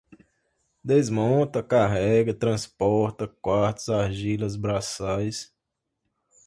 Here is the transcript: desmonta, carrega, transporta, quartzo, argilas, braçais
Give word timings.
desmonta, 0.83 1.61
carrega, 1.61 2.33
transporta, 2.33 3.27
quartzo, 3.39 3.93
argilas, 3.93 4.55
braçais 4.55 5.53